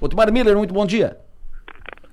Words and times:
Otmar 0.00 0.30
Miller, 0.30 0.56
muito 0.56 0.74
bom 0.74 0.84
dia. 0.84 1.16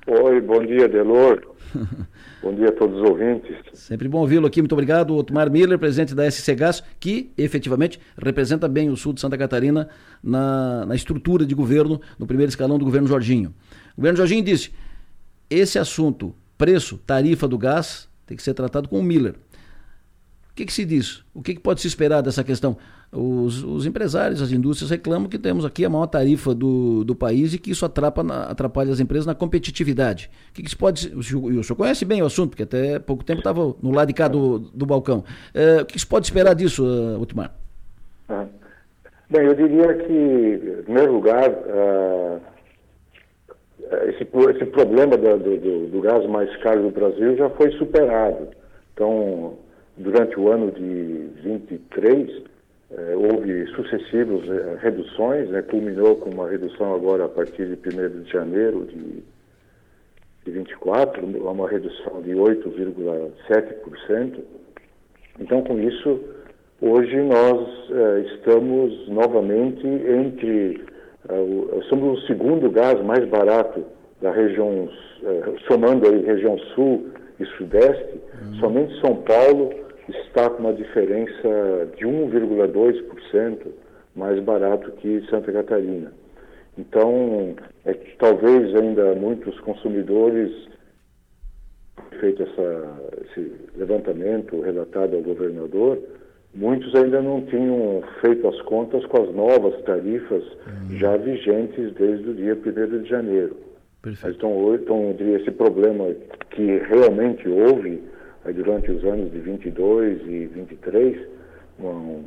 Oi, 0.07 0.39
bom 0.41 0.65
dia, 0.65 0.87
Delor. 0.87 1.41
bom 2.41 2.53
dia 2.53 2.69
a 2.69 2.71
todos 2.71 3.01
os 3.01 3.09
ouvintes. 3.09 3.55
Sempre 3.73 4.07
bom 4.07 4.19
ouvi-lo 4.19 4.47
aqui, 4.47 4.61
muito 4.61 4.71
obrigado. 4.71 5.15
Otmar 5.15 5.51
Miller, 5.51 5.77
presidente 5.77 6.15
da 6.15 6.29
SC 6.29 6.55
Gás, 6.55 6.83
que 6.99 7.31
efetivamente 7.37 7.99
representa 8.17 8.67
bem 8.69 8.89
o 8.89 8.95
sul 8.95 9.11
de 9.11 9.19
Santa 9.19 9.37
Catarina 9.37 9.89
na, 10.23 10.85
na 10.85 10.95
estrutura 10.95 11.45
de 11.45 11.53
governo, 11.53 11.99
no 12.17 12.25
primeiro 12.25 12.49
escalão 12.49 12.79
do 12.79 12.85
governo 12.85 13.07
Jorginho. 13.07 13.53
O 13.93 14.01
governo 14.01 14.17
Jorginho 14.17 14.43
disse: 14.43 14.71
esse 15.49 15.77
assunto, 15.77 16.33
preço, 16.57 16.97
tarifa 17.05 17.47
do 17.47 17.57
gás, 17.57 18.09
tem 18.25 18.37
que 18.37 18.43
ser 18.43 18.53
tratado 18.53 18.87
com 18.87 18.99
o 18.99 19.03
Miller. 19.03 19.35
O 20.53 20.55
que, 20.55 20.67
que 20.67 20.73
se 20.73 20.85
diz? 20.85 21.23
O 21.33 21.41
que, 21.41 21.55
que, 21.55 21.59
pode 21.59 21.81
se 21.81 21.87
esperar 21.87 22.21
dessa 22.21 22.43
questão? 22.43 22.77
Os, 23.11 23.63
os, 23.63 23.87
empresários, 23.87 24.39
as 24.39 24.51
indústrias 24.51 24.91
reclamam 24.91 25.27
que 25.27 25.39
temos 25.39 25.65
aqui 25.65 25.83
a 25.83 25.89
maior 25.89 26.05
tarifa 26.05 26.53
do, 26.53 27.03
do 27.03 27.15
país 27.15 27.55
e 27.55 27.57
que 27.57 27.71
isso 27.71 27.83
atrapalha, 27.83 28.43
atrapalha 28.43 28.91
as 28.91 28.99
empresas 28.99 29.25
na 29.25 29.33
competitividade. 29.33 30.29
O 30.51 30.53
que, 30.53 30.61
que 30.61 30.69
se 30.69 30.75
pode. 30.75 31.11
O 31.15 31.23
senhor, 31.23 31.75
conhece 31.75 32.05
bem 32.05 32.21
o 32.21 32.27
assunto, 32.27 32.51
porque 32.51 32.61
até 32.61 32.99
pouco 32.99 33.23
tempo 33.23 33.39
estava 33.39 33.75
no 33.81 33.91
lado 33.91 34.09
de 34.09 34.13
cá 34.13 34.27
do, 34.27 34.59
do 34.59 34.85
balcão. 34.85 35.23
É, 35.55 35.81
o 35.81 35.85
que, 35.87 35.97
se 35.97 36.05
pode 36.05 36.27
esperar 36.27 36.53
disso, 36.53 36.85
uh, 36.85 37.19
Otmar? 37.19 37.51
Ah. 38.29 38.45
Bem, 39.31 39.47
eu 39.47 39.55
diria 39.55 39.91
que, 39.95 40.77
em 40.79 40.83
primeiro 40.83 41.13
lugar, 41.13 41.49
uh, 41.49 42.39
esse, 44.09 44.27
esse 44.55 44.65
problema 44.67 45.17
do, 45.17 45.37
do, 45.39 45.87
do 45.87 46.01
gás 46.01 46.23
mais 46.29 46.55
caro 46.57 46.83
do 46.83 46.91
Brasil 46.91 47.35
já 47.37 47.49
foi 47.49 47.71
superado. 47.71 48.49
Então, 48.93 49.57
Durante 49.97 50.39
o 50.39 50.49
ano 50.49 50.71
de 50.71 51.27
23, 51.43 52.43
eh, 52.91 53.15
houve 53.15 53.67
sucessivas 53.67 54.49
eh, 54.49 54.77
reduções, 54.81 55.49
né, 55.49 55.61
culminou 55.61 56.15
com 56.15 56.31
uma 56.31 56.49
redução 56.49 56.95
agora 56.95 57.25
a 57.25 57.29
partir 57.29 57.67
de 57.67 57.73
1 57.73 58.23
de 58.23 58.31
janeiro 58.31 58.85
de, 58.85 59.23
de 60.45 60.51
24, 60.51 61.25
uma 61.25 61.69
redução 61.69 62.21
de 62.21 62.31
8,7%. 62.31 64.39
Então, 65.39 65.63
com 65.63 65.79
isso, 65.79 66.19
hoje 66.81 67.15
nós 67.21 67.67
eh, 67.89 68.25
estamos 68.33 69.07
novamente 69.07 69.87
entre. 69.87 70.81
Eh, 71.29 71.81
somos 71.89 72.19
o 72.19 72.21
segundo 72.27 72.69
gás 72.69 73.01
mais 73.03 73.27
barato 73.29 73.83
da 74.21 74.31
região, 74.31 74.89
eh, 75.23 75.53
somando 75.67 76.07
aí 76.07 76.23
região 76.23 76.57
sul 76.75 77.07
e 77.39 77.45
sudeste, 77.57 78.21
uhum. 78.41 78.53
somente 78.59 78.99
São 79.01 79.15
Paulo 79.23 79.73
está 80.07 80.49
com 80.49 80.63
uma 80.63 80.73
diferença 80.73 81.89
de 81.97 82.05
1,2% 82.05 83.67
mais 84.15 84.39
barato 84.43 84.91
que 84.93 85.25
Santa 85.29 85.51
Catarina. 85.51 86.11
Então, 86.77 87.55
é 87.85 87.93
que 87.93 88.17
talvez 88.17 88.75
ainda 88.75 89.13
muitos 89.15 89.59
consumidores 89.61 90.51
feito 92.19 92.43
essa, 92.43 92.99
esse 93.25 93.51
levantamento 93.75 94.61
relatado 94.61 95.15
ao 95.15 95.21
governador, 95.21 95.99
muitos 96.53 96.93
ainda 96.95 97.21
não 97.21 97.41
tinham 97.45 98.01
feito 98.21 98.47
as 98.47 98.61
contas 98.61 99.05
com 99.07 99.23
as 99.23 99.35
novas 99.35 99.81
tarifas 99.83 100.43
uhum. 100.43 100.97
já 100.97 101.17
vigentes 101.17 101.93
desde 101.93 102.29
o 102.29 102.33
dia 102.33 102.55
1 102.55 103.01
de 103.03 103.09
janeiro. 103.09 103.57
Perfeito. 104.03 104.35
Então, 104.35 104.75
então, 104.75 105.15
esse 105.17 105.49
problema 105.51 106.13
que 106.51 106.77
realmente 106.89 107.47
houve 107.47 108.03
durante 108.53 108.91
os 108.91 109.01
anos 109.05 109.31
de 109.31 109.39
22 109.39 110.21
e 110.27 110.45
23, 110.47 111.17
um, 111.79 112.23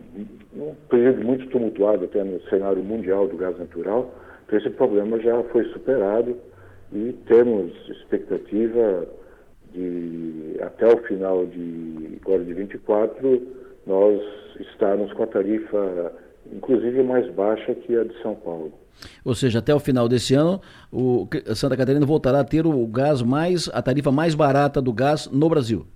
um 0.57 0.75
período 0.89 1.23
muito 1.23 1.47
tumultuado 1.49 2.07
até 2.07 2.25
no 2.25 2.41
cenário 2.49 2.83
mundial 2.83 3.29
do 3.29 3.37
gás 3.37 3.59
natural, 3.59 4.11
então 4.47 4.59
esse 4.59 4.71
problema 4.71 5.21
já 5.21 5.43
foi 5.45 5.65
superado 5.67 6.35
e 6.95 7.13
temos 7.27 7.71
expectativa 7.91 9.07
de 9.75 10.57
até 10.63 10.87
o 10.87 10.97
final 11.03 11.45
de 11.45 12.19
agora 12.23 12.42
de 12.42 12.55
24 12.55 13.42
nós 13.86 14.23
estarmos 14.61 15.13
com 15.13 15.25
a 15.25 15.27
tarifa 15.27 16.13
inclusive 16.51 17.03
mais 17.03 17.29
baixa 17.35 17.75
que 17.75 17.95
a 17.95 18.05
de 18.05 18.17
São 18.23 18.35
Paulo. 18.35 18.73
Ou 19.24 19.34
seja, 19.34 19.58
até 19.58 19.74
o 19.74 19.80
final 19.80 20.08
desse 20.08 20.34
ano, 20.34 20.61
o 20.92 21.27
Santa 21.55 21.77
Catarina 21.77 22.05
voltará 22.07 22.40
a 22.40 22.45
ter 22.45 22.67
o 22.67 22.86
gás 22.86 23.23
mais, 23.23 23.68
a 23.73 23.83
tarifa 23.83 24.11
mais 24.11 24.34
barata 24.34 24.80
do 24.80 24.92
gás 24.92 25.29
no 25.33 25.48
Brasil. 25.48 25.86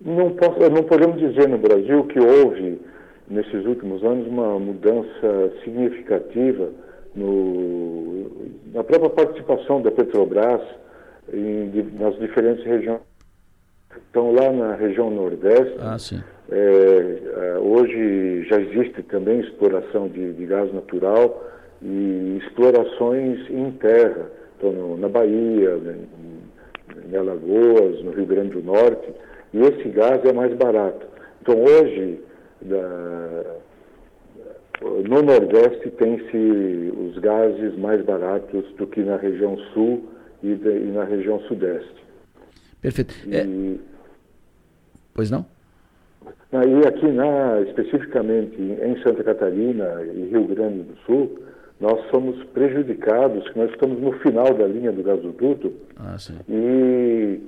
Não, 0.00 0.30
posso, 0.30 0.58
não 0.70 0.84
podemos 0.84 1.18
dizer 1.18 1.48
no 1.48 1.58
Brasil 1.58 2.04
que 2.04 2.20
houve, 2.20 2.80
nesses 3.28 3.66
últimos 3.66 4.02
anos, 4.04 4.26
uma 4.28 4.58
mudança 4.58 5.52
significativa 5.64 6.70
no, 7.14 8.30
na 8.72 8.84
própria 8.84 9.10
participação 9.10 9.82
da 9.82 9.90
Petrobras 9.90 10.62
em, 11.32 11.70
nas 11.98 12.16
diferentes 12.18 12.64
regiões. 12.64 13.00
Então, 14.10 14.32
lá 14.32 14.52
na 14.52 14.74
região 14.76 15.10
Nordeste, 15.10 15.76
ah, 15.80 15.96
é, 16.50 16.56
é, 16.56 17.58
hoje 17.58 17.96
já 18.48 18.60
existe 18.60 19.02
também 19.04 19.40
exploração 19.40 20.08
de, 20.08 20.32
de, 20.32 20.46
gás 20.46 20.72
natural 20.72 21.44
e 21.82 22.38
explorações 22.42 23.48
em 23.50 23.70
terra, 23.72 24.30
então, 24.56 24.72
no, 24.72 24.96
na 24.96 25.08
Bahia, 25.08 25.76
em, 25.76 27.12
em 27.12 27.16
Alagoas, 27.16 28.02
no 28.02 28.10
Rio 28.12 28.26
Grande 28.26 28.50
do 28.50 28.62
Norte 28.62 29.08
e 29.52 29.58
esse 29.58 29.88
gás 29.90 30.24
é 30.24 30.32
mais 30.32 30.54
barato. 30.56 31.06
Então 31.40 31.62
hoje, 31.62 32.20
da, 32.62 33.56
no 34.80 35.22
Nordeste 35.22 35.90
tem-se 35.92 36.92
os 36.96 37.18
gases 37.18 37.76
mais 37.78 38.04
baratos 38.04 38.64
do 38.76 38.86
que 38.86 39.00
na 39.00 39.16
região 39.16 39.56
sul 39.72 40.08
e, 40.42 40.54
de, 40.54 40.68
e 40.68 40.92
na 40.92 41.04
região 41.04 41.40
sudeste. 41.42 41.96
Perfeito. 42.80 43.14
E, 43.26 43.36
é... 43.36 43.46
Pois 45.14 45.30
não? 45.30 45.44
E 46.52 46.88
aqui, 46.88 47.06
na, 47.08 47.60
especificamente 47.60 48.56
em 48.58 49.02
Santa 49.02 49.22
Catarina 49.22 50.02
e 50.02 50.30
Rio 50.30 50.44
Grande 50.44 50.82
do 50.82 50.96
Sul, 51.04 51.38
nós 51.78 52.00
somos 52.10 52.42
prejudicados, 52.54 53.44
nós 53.54 53.70
estamos 53.70 54.00
no 54.00 54.12
final 54.20 54.54
da 54.54 54.66
linha 54.66 54.90
do 54.90 55.02
gasoduto. 55.02 55.72
Ah, 55.96 56.18
sim. 56.18 56.38
E 56.48 57.40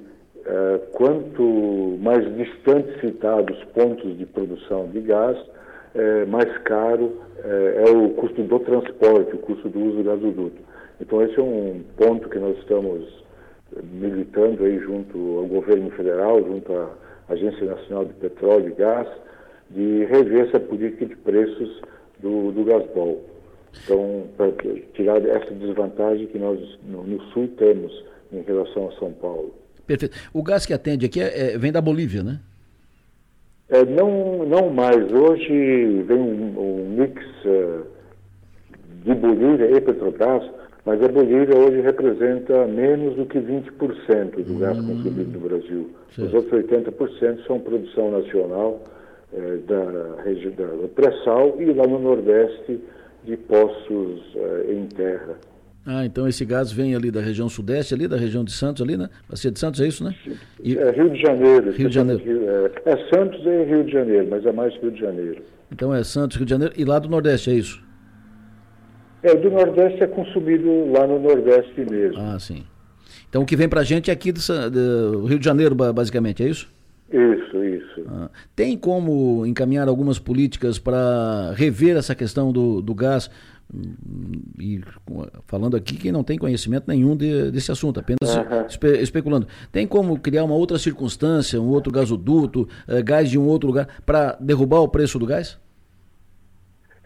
é, 0.46 0.78
quanto 0.92 1.98
mais 2.00 2.24
distante 2.36 3.00
citados 3.00 3.56
pontos 3.74 4.16
de 4.18 4.26
produção 4.26 4.86
de 4.88 5.00
gás, 5.00 5.36
é, 5.94 6.24
mais 6.26 6.58
caro 6.58 7.20
é, 7.42 7.84
é, 7.86 7.90
o 7.90 8.10
custo 8.10 8.42
do 8.42 8.58
transporte, 8.60 9.34
o 9.34 9.38
custo 9.38 9.68
do 9.68 9.80
uso 9.80 9.96
do 9.98 10.04
gasoduto. 10.04 10.62
Então 11.00 11.22
esse 11.22 11.38
é 11.38 11.42
um 11.42 11.82
ponto 11.96 12.28
que 12.28 12.38
nós 12.38 12.56
estamos 12.58 13.24
militando 13.92 14.64
aí 14.64 14.78
junto 14.78 15.38
ao 15.38 15.46
governo 15.46 15.90
federal, 15.90 16.42
junto 16.42 16.72
à 16.72 16.90
Agência 17.30 17.64
Nacional 17.64 18.04
de 18.04 18.12
Petróleo 18.14 18.68
e 18.68 18.74
Gás, 18.74 19.08
de 19.70 20.04
rever 20.06 20.48
essa 20.48 20.58
política 20.58 21.06
de 21.06 21.16
preços 21.16 21.80
do, 22.18 22.52
do 22.52 22.64
gasbol. 22.64 23.24
Então, 23.84 24.24
para 24.36 24.50
tirar 24.94 25.24
essa 25.24 25.54
desvantagem 25.54 26.26
que 26.26 26.38
nós 26.38 26.58
no, 26.82 27.04
no 27.04 27.22
sul 27.26 27.48
temos 27.56 28.04
em 28.32 28.42
relação 28.42 28.88
a 28.88 28.92
São 28.98 29.12
Paulo. 29.12 29.54
Perfeito. 29.86 30.16
O 30.32 30.42
gás 30.42 30.66
que 30.66 30.72
atende 30.72 31.06
aqui 31.06 31.20
é, 31.20 31.54
é, 31.54 31.58
vem 31.58 31.72
da 31.72 31.80
Bolívia, 31.80 32.22
né? 32.22 32.40
É, 33.68 33.84
não, 33.84 34.44
não 34.46 34.70
mais. 34.70 35.12
Hoje 35.12 36.02
vem 36.02 36.18
um, 36.18 36.58
um 36.58 36.88
mix 36.90 37.22
uh, 37.44 37.86
de 39.04 39.14
Bolívia 39.14 39.70
e 39.70 39.80
Petrobras, 39.80 40.44
mas 40.84 41.02
a 41.02 41.08
Bolívia 41.08 41.56
hoje 41.56 41.80
representa 41.80 42.66
menos 42.66 43.14
do 43.16 43.26
que 43.26 43.38
20% 43.38 44.42
do 44.42 44.54
hum, 44.54 44.58
gás 44.58 44.76
consumido 44.78 45.38
no 45.38 45.40
Brasil. 45.40 45.90
Certo. 46.14 46.28
Os 46.28 46.34
outros 46.34 46.64
80% 46.64 47.46
são 47.46 47.60
produção 47.60 48.10
nacional 48.10 48.82
uh, 49.32 49.58
da 49.66 50.22
região 50.22 50.52
do 50.52 50.88
pré-sal 50.88 51.56
e 51.60 51.66
lá 51.66 51.86
no 51.86 51.98
Nordeste 51.98 52.80
de 53.24 53.36
poços 53.36 54.34
uh, 54.34 54.72
em 54.72 54.86
terra. 54.86 55.36
Ah, 55.84 56.04
então 56.04 56.28
esse 56.28 56.44
gás 56.44 56.70
vem 56.70 56.94
ali 56.94 57.10
da 57.10 57.20
região 57.20 57.48
sudeste, 57.48 57.94
ali 57.94 58.06
da 58.06 58.16
região 58.16 58.44
de 58.44 58.52
Santos, 58.52 58.82
ali, 58.82 58.96
né? 58.96 59.08
Bacia 59.28 59.50
de 59.50 59.58
Santos, 59.58 59.80
é 59.80 59.86
isso, 59.86 60.04
né? 60.04 60.14
E... 60.62 60.76
É 60.76 60.90
Rio 60.90 61.08
de 61.10 61.20
Janeiro. 61.20 61.72
Rio 61.72 61.88
de 61.88 61.94
Janeiro. 61.94 62.22
É, 62.24 62.90
é, 62.90 63.14
Santos 63.14 63.40
e 63.46 63.64
Rio 63.64 63.84
de 63.84 63.92
Janeiro, 63.92 64.28
mas 64.30 64.44
é 64.44 64.52
mais 64.52 64.74
Rio 64.76 64.90
de 64.90 65.00
Janeiro. 65.00 65.42
Então 65.72 65.94
é 65.94 66.04
Santos, 66.04 66.36
Rio 66.36 66.44
de 66.44 66.50
Janeiro 66.50 66.74
e 66.76 66.84
lá 66.84 66.98
do 66.98 67.08
Nordeste, 67.08 67.50
é 67.50 67.54
isso? 67.54 67.82
É, 69.22 69.34
do 69.34 69.50
Nordeste 69.50 70.02
é 70.02 70.06
consumido 70.06 70.90
lá 70.92 71.06
no 71.06 71.18
Nordeste 71.18 71.84
mesmo. 71.88 72.20
Ah, 72.20 72.38
sim. 72.38 72.64
Então 73.28 73.42
o 73.42 73.46
que 73.46 73.56
vem 73.56 73.68
pra 73.68 73.82
gente 73.82 74.10
é 74.10 74.12
aqui 74.12 74.32
do, 74.32 74.40
do 74.70 75.26
Rio 75.26 75.38
de 75.38 75.44
Janeiro, 75.44 75.74
basicamente, 75.74 76.42
é 76.42 76.48
isso? 76.48 76.68
Isso, 77.12 77.64
isso. 77.64 78.04
Ah, 78.08 78.30
tem 78.54 78.76
como 78.76 79.44
encaminhar 79.44 79.88
algumas 79.88 80.18
políticas 80.18 80.78
para 80.78 81.52
rever 81.54 81.96
essa 81.96 82.14
questão 82.14 82.52
do, 82.52 82.80
do 82.80 82.94
gás? 82.94 83.30
e 84.58 84.80
falando 85.46 85.76
aqui 85.76 85.96
que 85.96 86.10
não 86.10 86.24
tem 86.24 86.36
conhecimento 86.36 86.84
nenhum 86.88 87.16
de, 87.16 87.50
desse 87.50 87.70
assunto, 87.70 88.00
apenas 88.00 88.34
uhum. 88.34 88.66
espe, 88.68 88.98
especulando. 89.00 89.46
Tem 89.70 89.86
como 89.86 90.18
criar 90.18 90.44
uma 90.44 90.54
outra 90.54 90.78
circunstância, 90.78 91.60
um 91.60 91.68
outro 91.68 91.92
gasoduto, 91.92 92.68
uh, 92.88 93.02
gás 93.04 93.30
de 93.30 93.38
um 93.38 93.46
outro 93.46 93.68
lugar, 93.68 93.88
para 94.04 94.36
derrubar 94.40 94.80
o 94.80 94.88
preço 94.88 95.18
do 95.18 95.26
gás? 95.26 95.58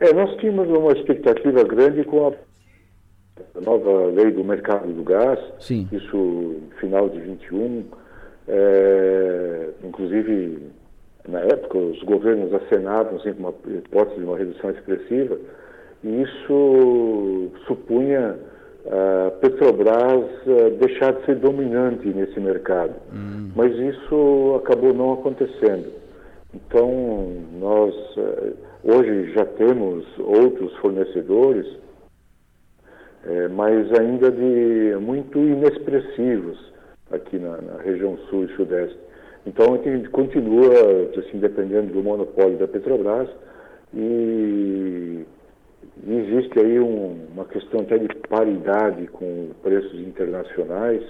É, 0.04 0.12
nós 0.12 0.36
tínhamos 0.36 0.68
uma 0.68 0.92
expectativa 0.92 1.64
grande 1.64 2.04
com 2.04 2.26
a 2.26 3.60
nova 3.60 4.08
lei 4.08 4.30
do 4.32 4.44
mercado 4.44 4.92
do 4.92 5.02
gás, 5.02 5.38
Sim. 5.58 5.88
isso 5.90 6.14
no 6.14 6.76
final 6.78 7.08
de 7.08 7.20
21, 7.20 7.84
é, 8.46 9.70
inclusive 9.82 10.58
na 11.26 11.40
época 11.40 11.78
os 11.78 12.02
governos 12.02 12.52
acenavam 12.52 13.16
assim, 13.16 13.30
uma 13.38 13.54
hipótese 13.66 14.20
de 14.20 14.26
uma 14.26 14.36
redução 14.36 14.70
expressiva, 14.72 15.38
e 16.02 16.20
isso 16.20 17.50
supunha 17.66 18.36
a 18.86 19.30
Petrobras 19.40 20.26
deixar 20.78 21.14
de 21.14 21.24
ser 21.24 21.36
dominante 21.36 22.06
nesse 22.08 22.38
mercado. 22.38 22.92
Hum. 23.10 23.50
Mas 23.56 23.74
isso 23.74 24.60
acabou 24.62 24.92
não 24.92 25.14
acontecendo. 25.14 25.90
Então, 26.52 27.32
nós 27.58 27.94
hoje 28.84 29.32
já 29.32 29.44
temos 29.44 30.06
outros 30.18 30.74
fornecedores, 30.76 31.66
mas 33.54 33.92
ainda 33.98 34.30
de 34.30 34.96
muito 35.00 35.38
inexpressivos 35.38 36.72
aqui 37.10 37.38
na, 37.38 37.60
na 37.60 37.82
região 37.82 38.16
sul 38.28 38.44
e 38.44 38.56
sudeste. 38.56 38.98
Então, 39.46 39.74
a 39.74 39.78
gente 39.78 40.08
continua 40.08 40.70
assim, 41.18 41.38
dependendo 41.38 41.92
do 41.92 42.02
monopólio 42.02 42.56
da 42.56 42.66
Petrobras 42.66 43.28
e 43.92 45.24
existe 46.06 46.58
aí 46.58 46.80
um, 46.80 47.26
uma 47.32 47.44
questão 47.44 47.80
até 47.80 47.98
de 47.98 48.08
paridade 48.28 49.06
com 49.08 49.50
preços 49.62 50.00
internacionais. 50.00 51.02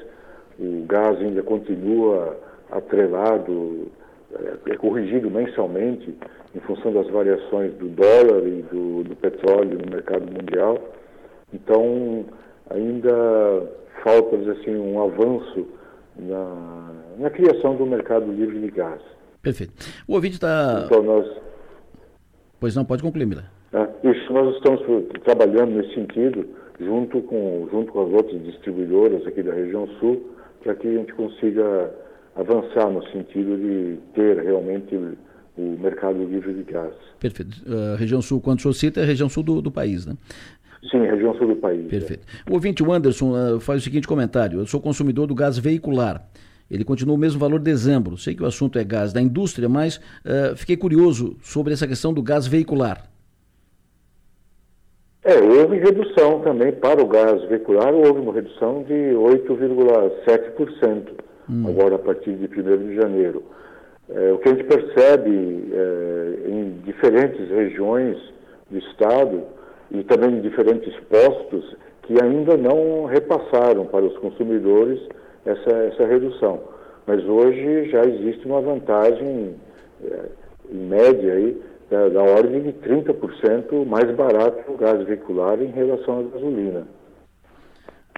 O 0.59 0.85
gás 0.87 1.19
ainda 1.21 1.43
continua 1.43 2.37
atrelado, 2.71 3.89
é, 4.41 4.73
é 4.73 4.77
corrigido 4.77 5.31
mensalmente 5.31 6.15
em 6.55 6.61
função 6.61 6.93
das 6.93 7.09
variações 7.09 7.75
do 7.75 7.89
dólar 7.89 8.47
e 8.47 8.63
do, 8.63 9.05
do 9.05 9.17
petróleo 9.17 9.79
no 9.79 9.91
mercado 9.91 10.31
mundial. 10.31 10.79
Então, 11.53 12.25
ainda 12.71 13.63
falta 14.03 14.37
assim, 14.53 14.77
um 14.77 15.03
avanço 15.03 15.67
na, 16.17 16.93
na 17.19 17.31
criação 17.31 17.77
do 17.77 17.87
mercado 17.87 18.31
livre 18.31 18.61
de 18.61 18.71
gás. 18.71 19.01
Perfeito. 19.43 19.73
O 20.07 20.15
ouvinte 20.15 20.35
está. 20.35 20.85
Então, 20.87 21.03
nós... 21.03 21.27
Pois 22.61 22.75
não, 22.75 22.85
pode 22.85 23.03
concluir, 23.03 23.27
Mila. 23.27 23.45
Né? 23.73 23.89
Isso 24.05 24.33
nós 24.33 24.55
estamos 24.57 24.81
trabalhando 25.25 25.73
nesse 25.73 25.95
sentido, 25.95 26.47
junto 26.81 27.21
com, 27.23 27.69
junto 27.71 27.93
com 27.93 28.07
as 28.07 28.13
outras 28.13 28.43
distribuidoras 28.45 29.27
aqui 29.27 29.43
da 29.43 29.53
região 29.53 29.87
sul, 30.01 30.31
para 30.63 30.75
que 30.75 30.89
a 30.89 30.93
gente 30.93 31.13
consiga 31.15 31.91
avançar 32.37 32.91
no 32.91 33.03
sentido 33.11 33.57
de 33.57 33.99
ter 34.15 34.43
realmente 34.43 34.97
o 35.57 35.79
mercado 35.81 36.25
livre 36.25 36.53
de 36.53 36.65
gás. 36.65 36.93
Perfeito. 37.21 37.57
A 37.67 37.95
uh, 37.95 37.97
região 37.97 38.21
sul, 38.21 38.41
quando 38.41 38.59
o 38.59 38.63
senhor 38.63 38.75
cita, 38.75 39.01
é 39.01 39.05
a 39.05 39.07
região 39.07 39.29
sul 39.29 39.43
do, 39.43 39.63
do 39.63 39.71
país, 39.71 40.05
né? 40.05 40.15
Sim, 40.91 41.03
região 41.03 41.35
sul 41.37 41.49
do 41.49 41.57
país. 41.57 41.87
Perfeito. 41.89 42.27
É. 42.47 42.51
O 42.51 42.55
ouvinte, 42.55 42.83
o 42.83 42.93
Anderson, 42.93 43.33
uh, 43.33 43.61
faz 43.61 43.81
o 43.81 43.85
seguinte 43.85 44.07
comentário. 44.07 44.59
Eu 44.59 44.67
sou 44.67 44.81
consumidor 44.81 45.27
do 45.27 45.35
gás 45.35 45.59
veicular. 45.59 46.23
Ele 46.71 46.85
continua 46.85 47.15
o 47.15 47.19
mesmo 47.19 47.39
valor 47.39 47.59
de 47.59 47.65
dezembro. 47.65 48.17
Sei 48.17 48.35
que 48.35 48.43
o 48.43 48.47
assunto 48.47 48.79
é 48.79 48.85
gás 48.85 49.13
da 49.13 49.21
indústria, 49.21 49.69
mas 49.69 49.97
uh, 49.97 50.57
fiquei 50.57 50.77
curioso 50.77 51.37
sobre 51.41 51.73
essa 51.73 51.87
questão 51.87 52.13
do 52.13 52.23
gás 52.23 52.47
veicular. 52.47 53.09
É, 55.25 55.39
houve 55.39 55.79
redução 55.79 56.41
também 56.41 56.73
para 56.73 57.03
o 57.03 57.07
gás 57.07 57.43
veicular, 57.49 57.95
houve 57.95 58.21
uma 58.21 58.35
redução 58.35 58.83
de 58.83 58.93
8,7%, 58.93 61.24
hum. 61.49 61.65
agora 61.69 61.97
a 61.97 61.99
partir 61.99 62.35
de 62.35 62.47
1 62.47 62.89
de 62.89 62.97
janeiro. 62.97 63.43
É, 64.09 64.33
o 64.33 64.39
que 64.39 64.49
a 64.49 64.53
gente 64.53 64.65
percebe 64.65 65.71
é, 65.73 66.51
em 66.51 66.81
diferentes 66.85 67.49
regiões 67.49 68.19
do 68.71 68.79
Estado 68.79 69.43
e 69.91 70.03
também 70.05 70.39
em 70.39 70.41
diferentes 70.41 70.95
postos 71.09 71.77
que 72.03 72.23
ainda 72.23 72.57
não 72.57 73.07
repassaram 73.07 73.87
para 73.87 74.05
os 74.05 74.17
consumidores 74.19 75.01
essa, 75.45 75.71
essa 75.71 76.07
redução. 76.07 76.61
Mas 77.07 77.25
hoje 77.25 77.91
já 77.91 78.03
existe 78.03 78.47
uma 78.47 78.61
vantagem, 78.61 79.55
é, 80.05 80.21
em 80.71 80.87
média, 80.87 81.33
aí, 81.35 81.63
da, 81.91 82.09
da 82.09 82.23
ordem 82.23 82.63
de 82.63 82.73
30% 82.73 83.87
mais 83.87 84.11
barato 84.17 84.73
o 84.73 84.77
gás 84.77 85.03
veicular 85.05 85.61
em 85.63 85.71
relação 85.71 86.21
à 86.21 86.23
gasolina. 86.23 86.87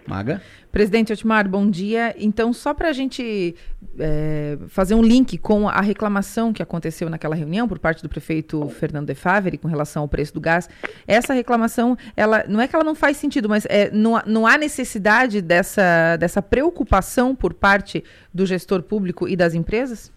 Maga? 0.07 0.41
Presidente 0.71 1.13
Otmar, 1.13 1.49
bom 1.49 1.69
dia. 1.69 2.15
Então, 2.19 2.53
só 2.53 2.73
para 2.75 2.89
a 2.89 2.93
gente 2.93 3.55
é, 3.99 4.59
fazer 4.69 4.95
um 4.95 5.03
link 5.03 5.39
com 5.39 5.69
a 5.69 5.81
reclamação 5.81 6.53
que 6.53 6.63
aconteceu 6.63 7.09
naquela 7.09 7.35
reunião 7.35 7.67
por 7.67 7.79
parte 7.79 8.03
do 8.03 8.09
prefeito 8.09 8.69
Fernando 8.69 9.07
de 9.07 9.15
Favre 9.15 9.59
com 9.59 9.69
relação 9.69 10.03
ao 10.03 10.09
preço 10.09 10.35
do 10.35 10.41
gás, 10.41 10.69
essa 11.07 11.33
reclamação, 11.33 11.97
ela 12.17 12.45
não 12.47 12.61
é 12.61 12.69
que 12.69 12.77
ela 12.77 12.85
não 12.85 12.95
faz 12.95 13.17
sentido, 13.17 13.49
mas 13.49 13.67
é, 13.69 13.91
não, 13.91 14.21
não 14.27 14.47
há 14.47 14.57
necessidade 14.57 15.41
dessa, 15.41 16.17
dessa 16.17 16.43
preocupação 16.43 17.35
por 17.35 17.55
parte 17.55 18.05
do 18.33 18.47
gestor 18.47 18.83
público 18.83 19.27
e 19.29 19.35
das 19.35 19.55
empresas? 19.55 20.13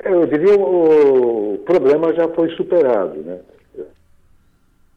É, 0.00 0.12
eu 0.12 0.26
diria 0.26 0.56
o, 0.56 1.54
o 1.54 1.58
problema 1.58 2.12
já 2.14 2.28
foi 2.28 2.50
superado, 2.50 3.20
né? 3.22 3.38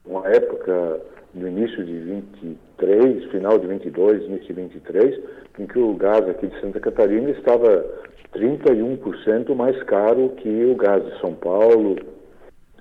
Uma 0.06 0.28
época 0.28 1.00
no 1.34 1.48
início 1.48 1.84
de 1.86 1.94
23, 1.94 3.26
final 3.32 3.58
de 3.58 3.68
22, 3.68 4.24
início 4.24 4.48
de 4.48 4.62
23, 4.62 5.20
em 5.60 5.66
que 5.66 5.80
o 5.80 5.94
gás 5.96 6.28
aqui 6.28 6.48
de 6.48 6.60
Santa 6.60 6.80
Catarina 6.80 7.30
estava 7.30 7.86
31% 8.34 9.56
mais 9.56 9.82
caro 9.84 10.30
que 10.38 10.66
o 10.66 10.76
gás 10.76 11.04
de 11.04 11.20
São 11.20 11.34
Paulo 11.34 11.96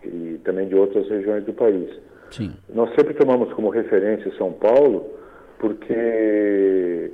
e 0.05 0.41
também 0.45 0.69
de 0.69 0.75
outras 0.75 1.09
regiões 1.09 1.45
do 1.45 1.53
país. 1.53 1.91
Sim. 2.31 2.53
Nós 2.73 2.91
sempre 2.95 3.15
tomamos 3.15 3.53
como 3.53 3.71
referência 3.71 4.33
São 4.37 4.53
Paulo 4.53 5.07
porque 5.59 7.11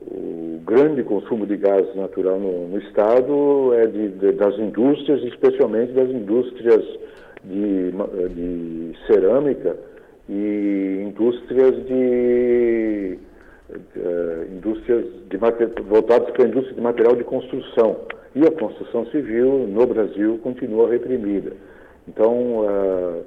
o 0.00 0.60
grande 0.64 1.02
consumo 1.02 1.46
de 1.46 1.56
gás 1.56 1.94
natural 1.94 2.38
no, 2.38 2.68
no 2.68 2.78
estado 2.78 3.74
é 3.74 3.86
de, 3.86 4.08
de, 4.08 4.32
das 4.32 4.58
indústrias, 4.58 5.22
especialmente 5.24 5.92
das 5.92 6.08
indústrias 6.08 6.82
de, 7.44 7.90
de 8.30 8.96
cerâmica 9.06 9.76
e 10.30 11.02
indústrias 11.08 11.74
de, 11.86 13.18
uh, 13.68 14.54
indústrias 14.54 15.04
de 15.28 15.36
voltadas 15.82 16.30
para 16.30 16.44
a 16.44 16.48
indústria 16.48 16.74
de 16.76 16.80
material 16.80 17.16
de 17.16 17.24
construção. 17.24 17.96
E 18.36 18.46
a 18.46 18.50
construção 18.52 19.04
civil 19.06 19.66
no 19.66 19.84
Brasil 19.88 20.38
continua 20.38 20.88
reprimida. 20.88 21.52
Então, 22.06 22.60
uh, 22.60 23.24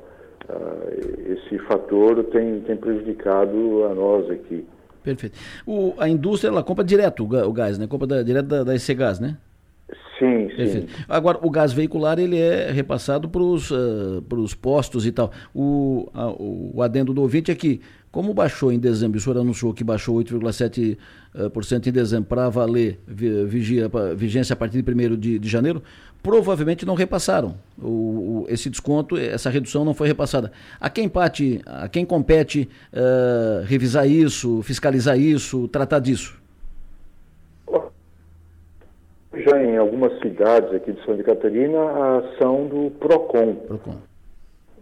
uh, 0.49 1.33
esse 1.33 1.59
fator 1.67 2.23
tem, 2.25 2.61
tem 2.61 2.77
prejudicado 2.77 3.83
a 3.83 3.93
nós 3.93 4.31
aqui. 4.31 4.65
Perfeito. 5.03 5.37
O, 5.67 5.93
a 5.97 6.07
indústria, 6.07 6.49
ela 6.49 6.63
compra 6.63 6.85
direto 6.85 7.25
o 7.25 7.51
gás, 7.51 7.77
né? 7.77 7.85
Compra 7.85 8.07
da, 8.07 8.23
direto 8.23 8.45
da, 8.45 8.63
da 8.63 8.73
EC 8.73 8.95
Gás, 8.95 9.19
né? 9.19 9.35
Sim, 10.19 10.49
sim. 10.55 10.87
Agora, 11.09 11.39
o 11.41 11.49
gás 11.49 11.73
veicular, 11.73 12.19
ele 12.19 12.37
é 12.37 12.71
repassado 12.71 13.27
para 13.27 13.41
os 13.41 13.71
uh, 13.71 14.57
postos 14.61 15.05
e 15.05 15.11
tal. 15.11 15.31
O, 15.53 16.09
a, 16.13 16.27
o 16.29 16.81
adendo 16.81 17.13
do 17.13 17.21
ouvinte 17.21 17.51
é 17.51 17.55
que 17.55 17.81
como 18.13 18.31
baixou 18.31 18.71
em 18.71 18.77
dezembro, 18.77 19.17
o 19.17 19.21
senhor 19.21 19.39
anunciou 19.39 19.73
que 19.73 19.83
baixou 19.83 20.15
8,7% 20.23 20.97
uh, 21.33 21.89
em 21.89 21.91
dezembro 21.91 22.25
para 22.25 22.47
valer 22.47 22.99
vigia, 23.07 23.89
vigência 24.15 24.53
a 24.53 24.55
partir 24.55 24.83
de 24.83 24.91
1 24.91 25.17
de, 25.17 25.39
de 25.39 25.49
janeiro, 25.49 25.81
provavelmente 26.21 26.85
não 26.85 26.93
repassaram. 26.93 27.55
O, 27.75 27.87
o, 27.87 28.45
esse 28.49 28.69
desconto, 28.69 29.17
essa 29.17 29.49
redução 29.49 29.83
não 29.83 29.95
foi 29.95 30.07
repassada. 30.07 30.51
A 30.79 30.91
quem, 30.91 31.09
parte, 31.09 31.59
a 31.65 31.89
quem 31.89 32.05
compete 32.05 32.69
uh, 32.93 33.65
revisar 33.65 34.07
isso, 34.07 34.61
fiscalizar 34.61 35.19
isso, 35.19 35.67
tratar 35.69 35.97
disso? 35.97 36.39
Já 39.33 39.42
em 39.61 39.77
algumas 39.77 40.17
cidades 40.19 40.73
aqui 40.73 40.91
de 40.91 41.05
Santa 41.05 41.23
Catarina, 41.23 41.79
a 41.79 42.17
ação 42.17 42.67
do 42.67 42.91
PROCON. 42.99 43.55
PROCON 43.67 44.13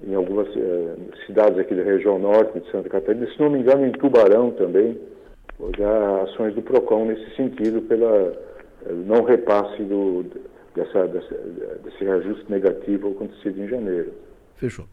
em 0.08 0.16
algumas 0.16 0.48
eh, 0.56 0.96
cidades 1.26 1.60
aqui 1.60 1.76
da 1.76 1.84
região 1.84 2.18
norte 2.18 2.60
de 2.60 2.72
Santa 2.72 2.90
Catarina, 2.90 3.28
se 3.28 3.40
não 3.40 3.50
me 3.50 3.60
engano 3.60 3.86
em 3.86 3.92
Tubarão 3.92 4.52
também, 4.52 5.00
já 5.78 6.24
ações 6.24 6.56
do 6.56 6.62
PROCON 6.62 7.06
nesse 7.06 7.36
sentido, 7.36 7.82
pela 7.84 8.34
eh, 8.86 8.94
não 9.06 9.24
repasse 9.24 9.84
do, 9.84 10.26
dessa, 10.76 11.08
dessa, 11.08 11.36
desse 11.84 12.04
reajuste 12.04 12.46
negativo 12.50 13.12
acontecido 13.12 13.62
em 13.62 13.68
janeiro. 13.68 14.12
Fechou. 14.56 14.86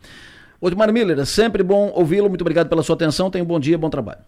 Otmar 0.60 0.92
Miller, 0.92 1.18
é 1.18 1.24
sempre 1.24 1.62
bom 1.62 1.90
ouvi-lo, 1.94 2.28
muito 2.28 2.42
obrigado 2.42 2.68
pela 2.68 2.82
sua 2.82 2.96
atenção, 2.96 3.30
tenha 3.30 3.44
um 3.44 3.46
bom 3.46 3.60
dia, 3.60 3.78
bom 3.78 3.88
trabalho. 3.88 4.20